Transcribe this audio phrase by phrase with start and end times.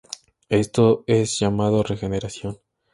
[0.49, 2.57] Esto es llamado regeneración.